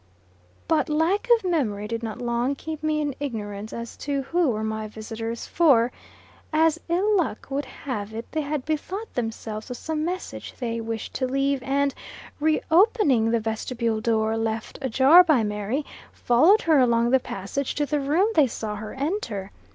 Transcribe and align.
But, 0.67 0.89
lack 0.89 1.27
of 1.35 1.47
memory 1.47 1.87
did 1.87 2.01
not 2.01 2.17
long 2.19 2.55
keep 2.55 2.81
me 2.81 3.01
in 3.01 3.13
ignorance 3.19 3.71
as 3.71 3.95
to 3.97 4.23
who 4.23 4.47
were 4.49 4.63
my 4.63 4.87
visitors, 4.87 5.45
for, 5.45 5.91
as 6.51 6.79
ill 6.89 7.15
luck 7.15 7.51
would 7.51 7.65
have 7.65 8.11
it, 8.11 8.25
they 8.31 8.41
had 8.41 8.65
bethought 8.65 9.13
themselves 9.13 9.69
of 9.69 9.77
some 9.77 10.03
message 10.03 10.55
they 10.57 10.81
wished 10.81 11.13
to 11.13 11.27
leave, 11.27 11.61
and, 11.61 11.93
re 12.39 12.61
opening 12.71 13.29
the 13.29 13.39
vestibule 13.39 14.01
door, 14.01 14.35
left 14.37 14.79
a 14.81 14.89
jar 14.89 15.23
by 15.23 15.43
Mary, 15.43 15.85
followed 16.11 16.63
her 16.63 16.79
along 16.79 17.11
the 17.11 17.19
passage 17.19 17.75
to 17.75 17.85
the 17.85 17.99
room 17.99 18.27
they 18.33 18.47
saw 18.47 18.77
her 18.77 18.95
enter. 18.95 19.51